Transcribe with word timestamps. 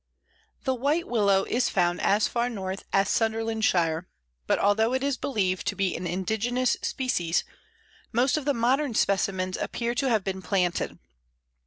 The 0.63 0.73
White 0.73 1.07
Willow 1.07 1.43
is 1.43 1.69
found 1.69 2.01
as 2.01 2.27
far 2.27 2.49
north 2.49 2.85
as 2.91 3.07
Sutherlandshire, 3.07 4.07
but 4.47 4.57
although 4.57 4.93
it 4.95 5.03
is 5.03 5.15
believed 5.15 5.67
to 5.67 5.75
be 5.75 5.95
an 5.95 6.07
indigenous 6.07 6.75
species, 6.81 7.43
most 8.11 8.35
of 8.35 8.45
the 8.45 8.55
modern 8.55 8.95
specimens 8.95 9.57
appear 9.57 9.93
to 9.93 10.09
have 10.09 10.23
been 10.23 10.41
planted. 10.41 10.97